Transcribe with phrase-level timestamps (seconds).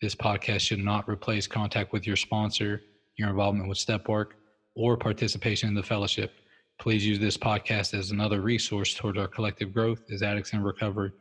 [0.00, 2.82] This podcast should not replace contact with your sponsor,
[3.16, 4.34] your involvement with step work,
[4.74, 6.32] or participation in the fellowship.
[6.80, 11.12] Please use this podcast as another resource toward our collective growth as addicts in recovery.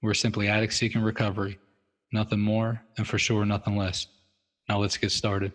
[0.00, 1.58] We're simply addicts seeking recovery,
[2.12, 4.06] nothing more, and for sure, nothing less.
[4.68, 5.52] Now let's get started.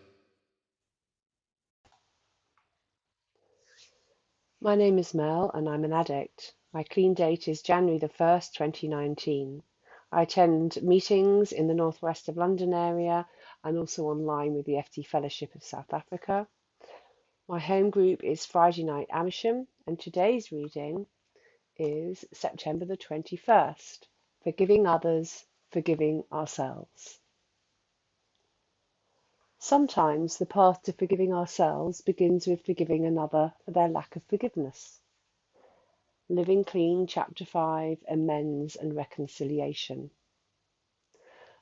[4.60, 6.54] My name is Mel and I'm an addict.
[6.74, 9.64] My clean date is January the 1st, 2019.
[10.12, 13.28] I attend meetings in the northwest of London area
[13.64, 16.48] and also online with the FT Fellowship of South Africa.
[17.48, 21.08] My home group is Friday Night Amersham, and today's reading
[21.78, 24.00] is September the 21st
[24.44, 27.20] Forgiving Others, Forgiving Ourselves.
[29.60, 35.02] Sometimes the path to forgiving ourselves begins with forgiving another for their lack of forgiveness.
[36.30, 40.12] Living Clean, Chapter 5 Amends and Reconciliation.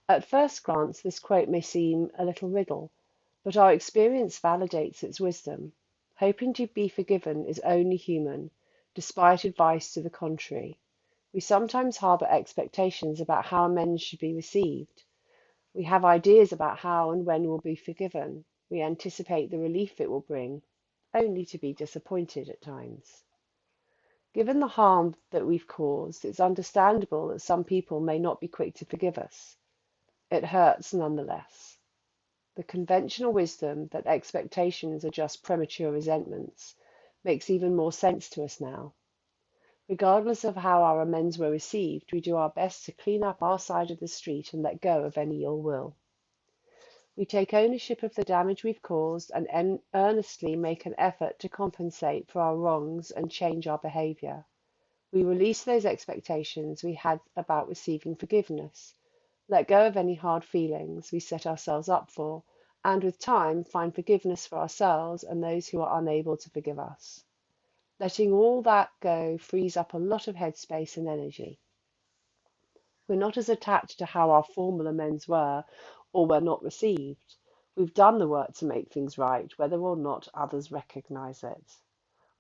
[0.10, 2.90] At first glance, this quote may seem a little riddle,
[3.44, 5.74] but our experience validates its wisdom.
[6.16, 8.50] Hoping to be forgiven is only human,
[8.96, 10.80] despite advice to the contrary.
[11.32, 15.04] We sometimes harbour expectations about how amends should be received.
[15.76, 18.46] We have ideas about how and when we'll be forgiven.
[18.72, 20.64] We anticipate the relief it will bring,
[21.14, 23.25] only to be disappointed at times.
[24.36, 28.74] Given the harm that we've caused, it's understandable that some people may not be quick
[28.76, 29.56] to forgive us.
[30.30, 31.78] It hurts nonetheless.
[32.56, 36.76] The conventional wisdom that expectations are just premature resentments
[37.24, 38.94] makes even more sense to us now.
[39.88, 43.58] Regardless of how our amends were received, we do our best to clean up our
[43.58, 45.96] side of the street and let go of any ill will.
[47.18, 52.30] We take ownership of the damage we've caused and earnestly make an effort to compensate
[52.30, 54.46] for our wrongs and change our behaviour.
[55.14, 58.94] We release those expectations we had about receiving forgiveness,
[59.48, 62.44] let go of any hard feelings we set ourselves up for,
[62.84, 67.24] and with time find forgiveness for ourselves and those who are unable to forgive us.
[67.98, 71.60] Letting all that go frees up a lot of headspace and energy.
[73.08, 75.64] We're not as attached to how our formal amends were
[76.14, 77.36] or were not received.
[77.76, 81.78] We've done the work to make things right, whether or not others recognize it.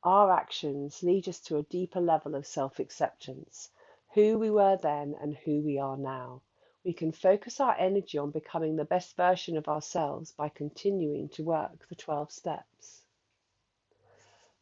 [0.04, 3.70] Our actions lead us to a deeper level of self acceptance,
[4.14, 6.42] who we were then and who we are now.
[6.84, 11.44] We can focus our energy on becoming the best version of ourselves by continuing to
[11.44, 13.02] work the 12 steps.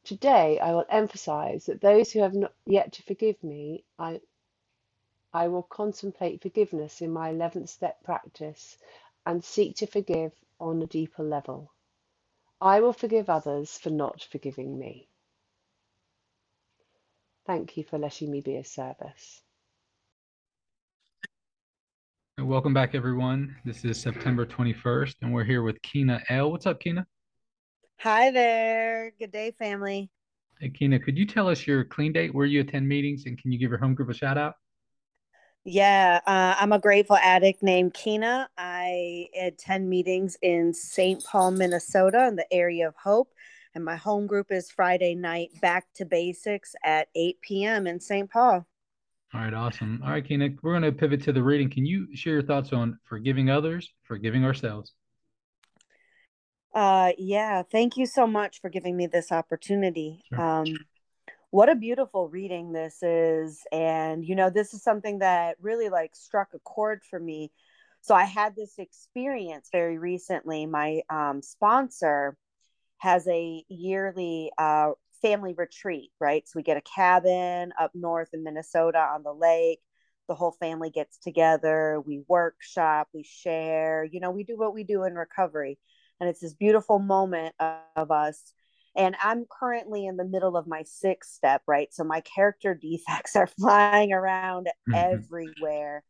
[0.04, 4.22] Today, I will emphasize that those who have not yet to forgive me, I,
[5.34, 8.78] I will contemplate forgiveness in my 11th step practice
[9.26, 11.72] and seek to forgive on a deeper level.
[12.62, 15.08] I will forgive others for not forgiving me.
[17.48, 19.42] Thank you for letting me be of service.
[22.40, 23.56] Welcome back, everyone.
[23.66, 26.52] This is September 21st, and we're here with Kyna L.
[26.52, 27.08] What's up, Kyna?
[27.98, 29.14] Hi there.
[29.18, 30.10] Good day, family.
[30.60, 33.52] Hey, Kyna, could you tell us your clean date, where you attend meetings, and can
[33.52, 34.54] you give your home group a shout out?
[35.66, 38.50] Yeah, uh, I'm a grateful addict named Kyna.
[38.58, 41.24] I attend meetings in St.
[41.24, 43.34] Paul, Minnesota, in the area of Hope.
[43.74, 47.88] And my home group is Friday night back to basics at 8 p.m.
[47.88, 48.30] in St.
[48.30, 48.68] Paul.
[49.34, 50.02] All right, awesome.
[50.04, 51.70] All right, Kyna, we're going to pivot to the reading.
[51.70, 54.94] Can you share your thoughts on forgiving others, forgiving ourselves?
[56.74, 60.24] Uh, yeah, thank you so much for giving me this opportunity.
[60.30, 60.42] Sure.
[60.42, 60.66] Um,
[61.54, 66.16] what a beautiful reading this is and you know this is something that really like
[66.16, 67.52] struck a chord for me.
[68.02, 70.66] So i had this experience very recently.
[70.66, 72.36] My um, sponsor
[72.98, 76.44] has a yearly uh, family retreat right?
[76.48, 79.82] So we get a cabin up north in minnesota on the lake.
[80.28, 82.02] The whole family gets together.
[82.04, 84.04] We workshop we share.
[84.12, 85.78] You know we do what we do in recovery.
[86.20, 88.54] And it's this beautiful moment of, of us
[88.96, 91.94] and I'm currently in the middle of my sixth step, right?
[91.94, 94.94] So my character defects are flying around mm-hmm.
[94.96, 96.04] everywhere.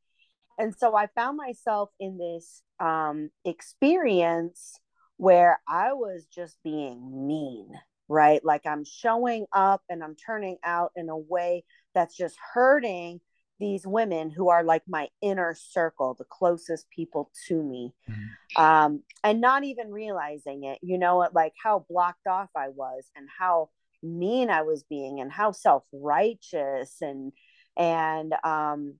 [0.58, 4.80] And so I found myself in this um, experience
[5.18, 7.70] where I was just being mean,
[8.08, 8.44] right?
[8.44, 11.64] Like I'm showing up and I'm turning out in a way
[11.96, 13.20] that's just hurting
[13.60, 18.62] these women who are like my inner circle, the closest people to me, mm-hmm.
[18.62, 23.28] um, and not even realizing it, you know, like how blocked off I was and
[23.38, 23.70] how
[24.02, 27.32] mean I was being and how self righteous and,
[27.78, 28.96] and, um,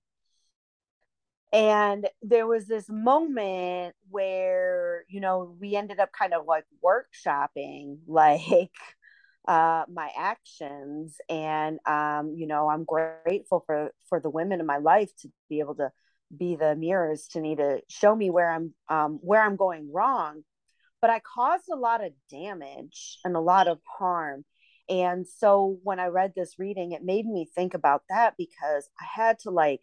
[1.54, 7.98] and there was this moment where you know we ended up kind of like workshopping
[8.08, 8.72] like
[9.46, 14.78] uh, my actions and um, you know i'm grateful for for the women in my
[14.78, 15.90] life to be able to
[16.36, 20.42] be the mirrors to me to show me where i'm um, where i'm going wrong.
[21.00, 24.44] But i caused a lot of damage and a lot of harm.
[24.88, 29.04] And so when i read this reading it made me think about that because i
[29.20, 29.80] had to like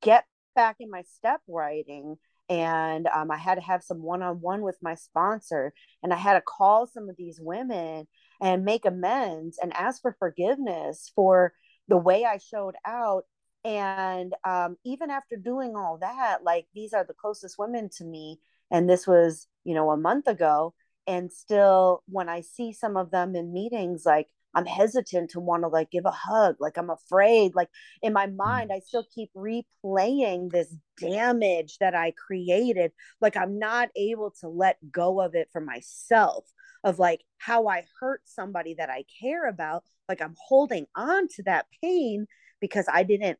[0.00, 0.24] get
[0.54, 2.16] back in my step writing
[2.50, 6.16] and um, I had to have some one on one with my sponsor, and I
[6.16, 8.08] had to call some of these women
[8.42, 11.52] and make amends and ask for forgiveness for
[11.86, 13.22] the way I showed out.
[13.64, 18.40] And um, even after doing all that, like these are the closest women to me,
[18.70, 20.74] and this was, you know, a month ago.
[21.06, 25.62] And still, when I see some of them in meetings, like I'm hesitant to want
[25.62, 26.56] to like give a hug.
[26.58, 27.54] Like I'm afraid.
[27.54, 27.68] Like
[28.02, 28.36] in my mm.
[28.36, 32.92] mind, I still keep replaying this damage that I created.
[33.20, 36.44] Like I'm not able to let go of it for myself,
[36.84, 39.84] of like how I hurt somebody that I care about.
[40.08, 42.26] Like I'm holding on to that pain
[42.60, 43.38] because I didn't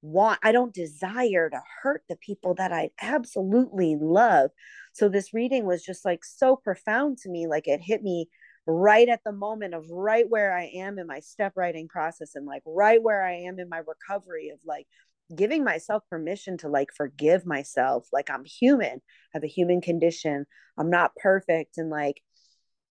[0.00, 4.50] want, I don't desire to hurt the people that I absolutely love.
[4.92, 7.46] So this reading was just like so profound to me.
[7.46, 8.28] Like it hit me
[8.68, 12.44] right at the moment of right where I am in my step writing process and
[12.44, 14.86] like right where I am in my recovery of like
[15.34, 18.06] giving myself permission to like forgive myself.
[18.12, 19.00] Like I'm human, I
[19.32, 20.44] have a human condition.
[20.76, 21.78] I'm not perfect.
[21.78, 22.20] And like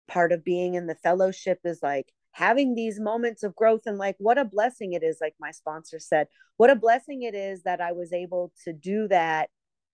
[0.09, 4.15] part of being in the fellowship is like having these moments of growth and like
[4.19, 6.27] what a blessing it is, like my sponsor said,
[6.57, 9.49] what a blessing it is that I was able to do that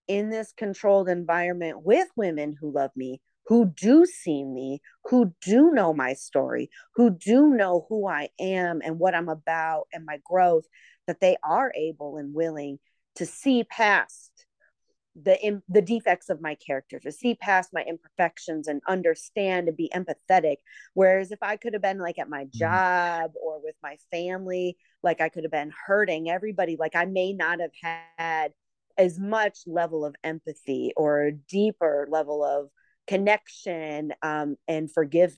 [0.07, 5.71] in this controlled environment with women who love me who do see me, who do
[5.71, 10.19] know my story, who do know who I am and what I'm about and my
[10.23, 10.65] growth,
[11.07, 12.79] that they are able and willing
[13.15, 14.31] to see past
[15.23, 19.89] the the defects of my character to see past my imperfections and understand and be
[19.95, 20.57] empathetic
[20.93, 22.57] whereas if i could have been like at my mm-hmm.
[22.59, 27.33] job or with my family like i could have been hurting everybody like i may
[27.33, 27.71] not have
[28.17, 28.51] had
[28.97, 32.69] as much level of empathy or a deeper level of
[33.07, 35.37] connection um, and forgive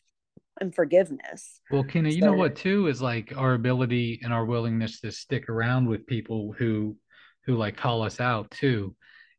[0.60, 1.62] and forgiveness.
[1.72, 5.48] Well, Kyna, you know what too is like our ability and our willingness to stick
[5.50, 6.98] around with people who
[7.46, 8.96] who like call us out too.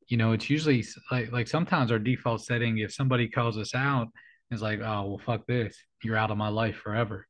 [0.08, 4.08] You know, it's usually like like sometimes our default setting if somebody calls us out
[4.50, 7.26] is like, oh well, fuck this, you're out of my life forever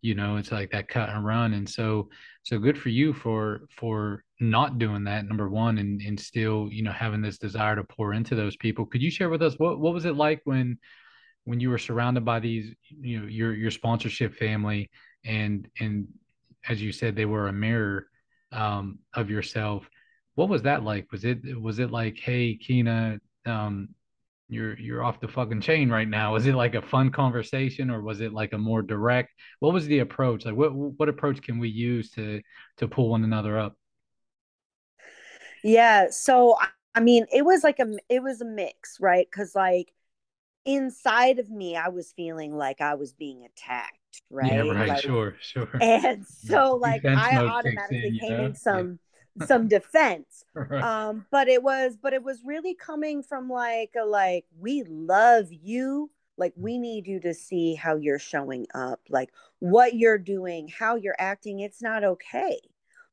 [0.00, 1.54] you know it's like that cut and run.
[1.54, 2.08] And so
[2.42, 6.82] so good for you for for not doing that number one and and still you
[6.82, 8.86] know having this desire to pour into those people.
[8.86, 10.78] Could you share with us what what was it like when
[11.44, 14.90] when you were surrounded by these you know your your sponsorship family
[15.24, 16.06] and and
[16.68, 18.06] as you said they were a mirror
[18.52, 19.88] um of yourself.
[20.34, 21.10] What was that like?
[21.10, 23.88] Was it was it like hey Kyna um
[24.48, 26.32] you're you're off the fucking chain right now.
[26.32, 29.30] Was it like a fun conversation or was it like a more direct?
[29.60, 30.44] What was the approach?
[30.44, 32.40] Like what what approach can we use to
[32.78, 33.76] to pull one another up?
[35.62, 36.56] Yeah so
[36.94, 39.26] i mean it was like a it was a mix right?
[39.30, 39.92] Because like
[40.64, 44.88] inside of me i was feeling like i was being attacked right yeah right?
[44.88, 45.70] like, sure sure.
[45.80, 48.44] and so like i automatically in, came know?
[48.46, 48.98] in some
[49.46, 50.44] some defense.
[50.54, 50.82] Right.
[50.82, 55.46] um but it was but it was really coming from like a like we love
[55.50, 56.10] you.
[56.36, 59.00] Like we need you to see how you're showing up.
[59.08, 61.60] Like what you're doing how you're acting.
[61.60, 62.60] It's not okay.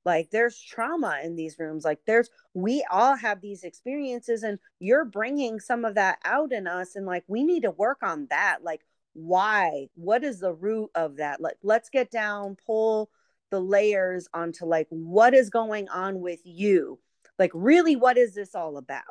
[0.05, 1.83] Like there's trauma in these rooms.
[1.83, 6.67] Like there's we all have these experiences and you're bringing some of that out in
[6.67, 8.59] us and like we need to work on that.
[8.63, 8.81] Like
[9.13, 9.87] why?
[9.95, 11.41] What is the root of that?
[11.41, 13.09] Like let's get down pull
[13.51, 16.99] the layers onto like what is going on with you?
[17.37, 19.05] Like really what is this all about?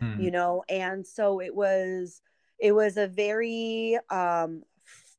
[0.00, 0.18] Hmm.
[0.18, 2.22] you know and so it was
[2.58, 4.62] it was a very um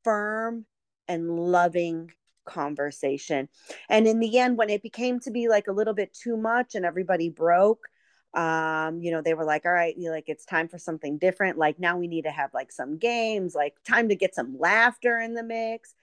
[0.04, 0.66] firm
[1.08, 2.12] and loving
[2.46, 3.48] conversation.
[3.90, 6.76] And in the end when it became to be like a little bit too much
[6.76, 7.88] and everybody broke
[8.34, 11.58] um you know they were like all right you like it's time for something different.
[11.58, 15.20] Like now we need to have like some games like time to get some laughter
[15.20, 15.94] in the mix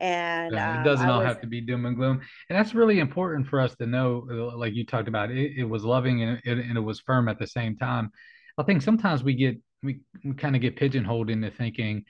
[0.00, 2.58] and yeah, it um, doesn't um, all was, have to be doom and gloom and
[2.58, 5.84] that's really important for us to know uh, like you talked about it, it was
[5.84, 8.10] loving and it, and it was firm at the same time
[8.58, 12.04] i think sometimes we get we, we kind of get pigeonholed into thinking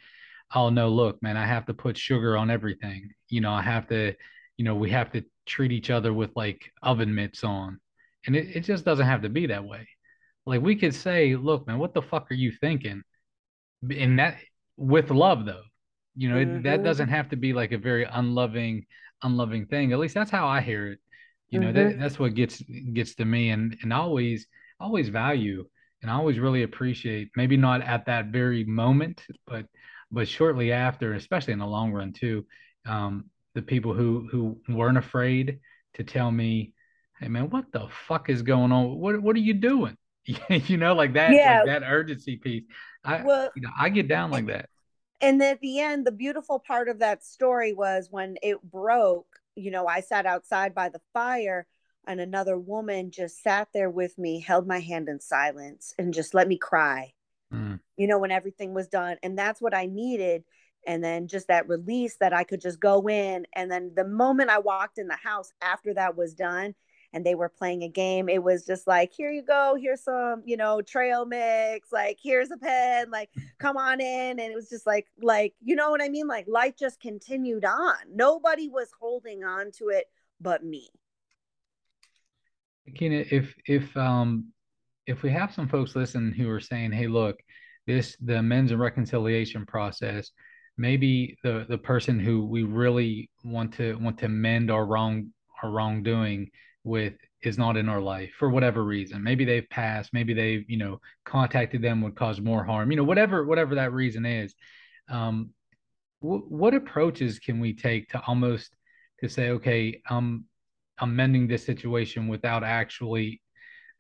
[0.54, 3.86] oh no look man i have to put sugar on everything you know i have
[3.86, 4.14] to
[4.56, 7.78] you know we have to treat each other with like oven mitts on
[8.26, 9.88] and it, it just doesn't have to be that way.
[10.46, 13.02] Like we could say, look, man, what the fuck are you thinking?
[13.90, 14.36] And that
[14.76, 15.62] with love though.
[16.18, 16.56] You know, mm-hmm.
[16.56, 16.84] it, that mm-hmm.
[16.84, 18.84] doesn't have to be like a very unloving,
[19.22, 19.92] unloving thing.
[19.92, 20.98] At least that's how I hear it.
[21.48, 21.90] You know, mm-hmm.
[21.90, 24.46] that, that's what gets gets to me and and always
[24.80, 25.64] always value
[26.02, 29.66] and I always really appreciate maybe not at that very moment, but
[30.10, 32.46] but shortly after, especially in the long run too,
[32.86, 35.58] um, the people who who weren't afraid
[35.94, 36.72] to tell me,
[37.18, 38.98] "Hey man, what the fuck is going on?
[38.98, 39.96] What what are you doing?"
[40.50, 41.58] you know, like that, yeah.
[41.58, 42.64] like that urgency piece.
[43.04, 44.68] I well, you know, I get down like that.
[45.20, 49.26] And at the end, the beautiful part of that story was when it broke.
[49.56, 51.66] You know, I sat outside by the fire
[52.06, 56.34] and another woman just sat there with me, held my hand in silence, and just
[56.34, 57.12] let me cry.
[57.52, 57.80] Mm.
[57.96, 59.16] You know, when everything was done.
[59.22, 60.44] And that's what I needed.
[60.86, 63.46] And then just that release that I could just go in.
[63.54, 66.74] And then the moment I walked in the house after that was done,
[67.12, 70.42] and they were playing a game it was just like here you go here's some
[70.44, 74.68] you know trail mix like here's a pen like come on in and it was
[74.68, 76.26] just like like you know what i mean?
[76.26, 77.96] Like life just continued on.
[78.12, 80.06] Nobody was holding on to it
[80.40, 80.88] but me.
[82.96, 84.52] Kyna, if if um
[85.06, 87.36] if we have some folks listen who are saying, "Hey, look,
[87.86, 90.30] this the amends and reconciliation process,
[90.76, 95.30] maybe the the person who we really want to want to mend our wrong
[95.62, 96.50] our wrongdoing
[96.84, 99.22] with is not in our life for whatever reason.
[99.22, 102.90] Maybe they've passed, maybe they've you know contacted them would cause more harm.
[102.90, 104.54] You know, whatever whatever that reason is.
[105.10, 105.50] Um,
[106.22, 108.74] w- what approaches can we take to almost
[109.20, 110.44] to say, okay, um,
[111.06, 113.40] mending this situation without actually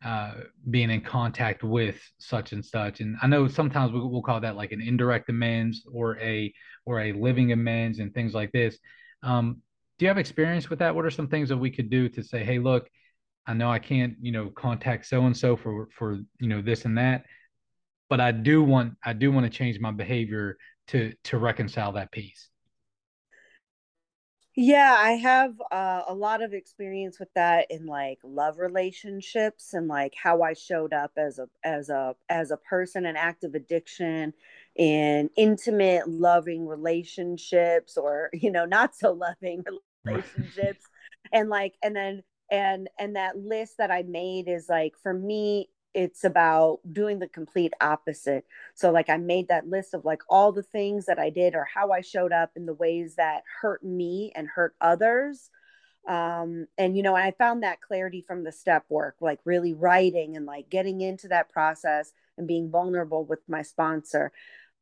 [0.04, 0.34] uh,
[0.70, 3.00] being in contact with such and such.
[3.00, 6.52] And I know sometimes we, we, will call that like an indirect amends or a
[6.84, 8.78] or a living amends and things like this.
[9.22, 9.60] Um,
[9.98, 10.94] do you have experience with that?
[10.94, 12.88] What are some things that we could do to say, hey, look,
[13.46, 16.84] I know I can't, you know, contact so and so for for you know this
[16.84, 17.24] and that,
[18.08, 20.56] but I do want I do want to change my behavior
[20.88, 22.50] to to reconcile that piece.
[24.60, 29.86] Yeah, I have uh, a lot of experience with that in like love relationships and
[29.86, 34.34] like how I showed up as a as a as a person and active addiction
[34.74, 39.62] in intimate loving relationships or you know not so loving
[40.08, 40.84] relationships
[41.32, 45.68] and like and then and and that list that I made is like for me
[45.94, 48.44] it's about doing the complete opposite.
[48.74, 51.64] So, like, I made that list of like all the things that I did or
[51.64, 55.50] how I showed up in the ways that hurt me and hurt others.
[56.06, 60.36] Um, and, you know, I found that clarity from the step work, like really writing
[60.36, 64.32] and like getting into that process and being vulnerable with my sponsor.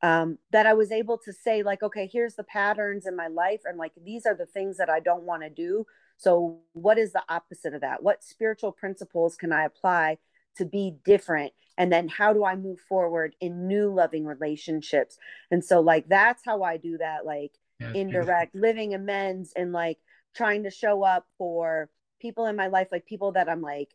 [0.03, 3.63] Um, that I was able to say, like, okay, here's the patterns in my life,
[3.65, 5.87] and like, these are the things that I don't want to do.
[6.19, 8.03] So, what is the opposite of that?
[8.03, 10.19] What spiritual principles can I apply
[10.57, 15.19] to be different and then how do i move forward in new loving relationships
[15.51, 18.69] and so like that's how i do that like yeah, indirect beautiful.
[18.69, 19.99] living amends and like
[20.35, 21.89] trying to show up for
[22.21, 23.95] people in my life like people that i'm like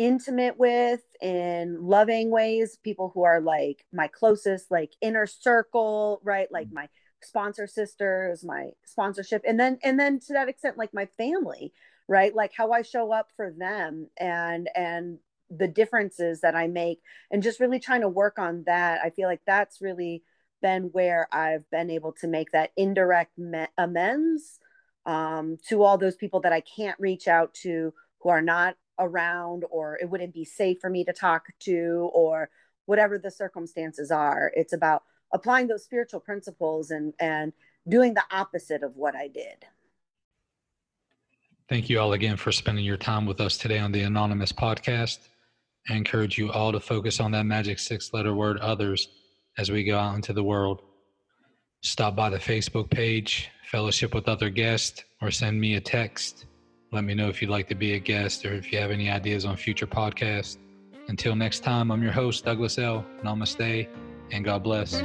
[0.00, 6.50] intimate with in loving ways people who are like my closest like inner circle right
[6.50, 6.76] like mm-hmm.
[6.76, 6.88] my
[7.22, 11.70] sponsor sisters my sponsorship and then and then to that extent like my family
[12.08, 15.18] right like how i show up for them and and
[15.50, 19.00] the differences that I make and just really trying to work on that.
[19.04, 20.22] I feel like that's really
[20.62, 24.60] been where I've been able to make that indirect me- amends
[25.06, 29.64] um, to all those people that I can't reach out to who are not around
[29.70, 32.50] or it wouldn't be safe for me to talk to or
[32.86, 34.52] whatever the circumstances are.
[34.54, 35.02] It's about
[35.32, 37.52] applying those spiritual principles and and
[37.88, 39.64] doing the opposite of what I did.
[41.68, 45.18] Thank you all again for spending your time with us today on the Anonymous podcast.
[45.88, 49.08] I encourage you all to focus on that magic six letter word others
[49.56, 50.82] as we go out into the world.
[51.82, 56.44] Stop by the Facebook page, fellowship with other guests, or send me a text.
[56.92, 59.10] Let me know if you'd like to be a guest or if you have any
[59.10, 60.58] ideas on future podcasts.
[61.06, 63.06] Until next time, I'm your host, Douglas L.
[63.22, 63.88] Namaste
[64.32, 65.00] and God bless.